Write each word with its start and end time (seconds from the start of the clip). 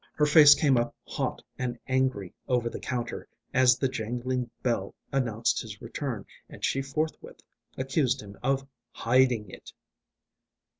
Her 0.15 0.25
face 0.25 0.55
came 0.55 0.77
up 0.77 0.95
hot 1.07 1.43
and 1.59 1.77
angry 1.87 2.33
over 2.47 2.71
the 2.71 2.79
counter, 2.79 3.27
as 3.53 3.77
the 3.77 3.87
jangling 3.87 4.49
bell 4.63 4.95
announced 5.11 5.61
his 5.61 5.79
return, 5.79 6.25
and 6.49 6.65
she 6.65 6.81
forthwith 6.81 7.41
accused 7.77 8.19
him 8.19 8.35
of 8.41 8.65
"hiding 8.93 9.51
it." 9.51 9.71